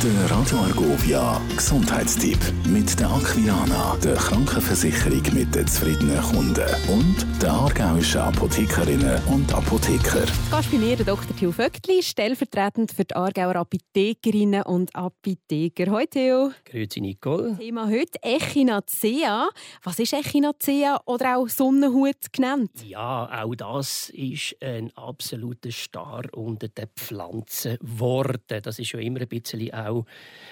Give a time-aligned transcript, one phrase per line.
[0.00, 7.50] Der Radio Argovia Gesundheitstipp mit der Aquilana, der Krankenversicherung mit den zufriedenen Kunden und der
[7.50, 10.24] aargauischen Apothekerinnen und Apotheker.
[10.52, 11.36] Gast bei mir der Dr.
[11.36, 15.90] Theo Vögtli, stellvertretend für die Aargauer Apothekerinnen und Apotheker.
[15.90, 16.52] Hallo Theo.
[16.64, 17.56] Grüezi Nicole.
[17.58, 19.48] Thema heute Echinacea.
[19.82, 22.70] Was ist Echinacea oder auch Sonnenhut genannt?
[22.84, 28.60] Ja, auch das ist ein absoluter Star unter den Pflanzen geworden.
[28.62, 29.87] Das ist schon immer ein bisschen auch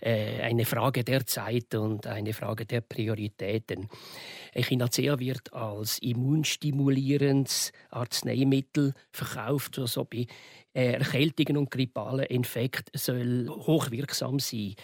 [0.00, 3.88] äh, eine Frage der Zeit und eine Frage der Prioritäten.
[4.52, 10.26] Echinacea wird als immunstimulierendes Arzneimittel verkauft, also bei
[10.72, 14.74] Erkältungen und grippalen Infekten soll hochwirksam sein.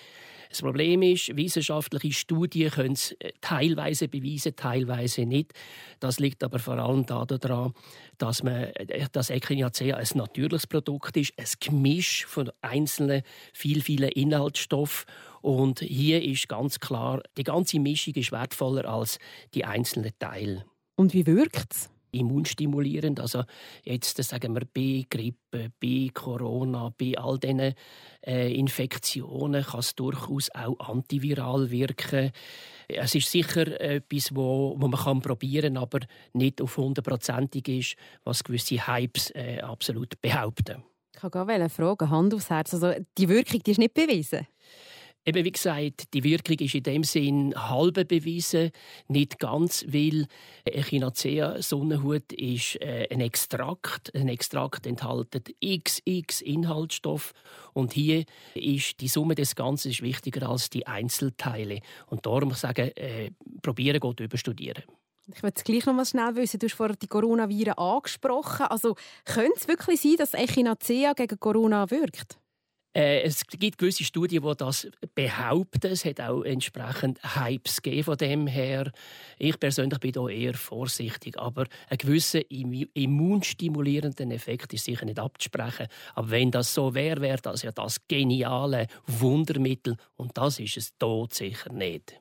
[0.55, 5.53] Das Problem ist, wissenschaftliche Studien können es äh, teilweise beweisen, teilweise nicht.
[5.99, 7.73] Das liegt aber vor allem daran,
[8.19, 13.23] dass man, äh, das Echinacea ein natürliches Produkt ist, ein Gemisch von einzelnen,
[13.53, 15.07] viel, vielen Inhaltsstoffen.
[15.43, 19.19] Und hier ist ganz klar, die ganze Mischung ist wertvoller als
[19.55, 20.65] die einzelnen Teile.
[20.95, 21.91] Und wie wirkt es?
[22.15, 23.21] Immunstimulierend.
[23.21, 23.45] Also
[23.83, 27.75] jetzt sagen wir bei Grippe, bei Corona, bei all diesen
[28.27, 32.31] äh, Infektionen kann es durchaus auch antiviral wirken.
[32.89, 36.01] Es ist sicher etwas, wo, wo man kann probieren, aber
[36.33, 40.85] nicht auf hundertprozentig ist, was gewisse Hypes äh, absolut behaupten.
[41.15, 42.75] Ich kann gar fragen, Hand aufs Herz.
[42.75, 44.47] Also die Wirkung die ist nicht bewiesen.
[45.27, 48.71] Eben wie gesagt, die Wirkung ist in dem Sinn halb bewiesen,
[49.09, 50.27] nicht ganz, weil
[50.67, 54.15] Echinacea Sonnenhut ist äh, ein Extrakt.
[54.15, 57.33] Ein Extrakt enthält xx Inhaltsstoff
[57.73, 61.81] und hier ist die Summe des Ganzen wichtiger als die Einzelteile.
[62.07, 63.31] Und darum sagen, äh,
[63.63, 64.85] probieren geht überstudieren.
[65.35, 68.67] Ich würde gleich noch mal schnell wissen, du hast vorhin die Coronaviren angesprochen.
[68.67, 72.39] Also könnte es wirklich sein, dass Echinacea gegen Corona wirkt?
[72.95, 75.91] Äh, es gibt gewisse Studien, die das behaupten.
[75.91, 78.93] Es hat auch entsprechend Hypes gegeben von dem her.
[79.39, 81.39] Ich persönlich bin da eher vorsichtig.
[81.39, 85.89] Aber ein gewisser immunstimulierenden Effekt ist sicher nicht abzusprechen.
[86.15, 89.97] Aber wenn das so wäre, wäre das ja das geniale Wundermittel.
[90.17, 92.21] Und das ist es tot sicher nicht.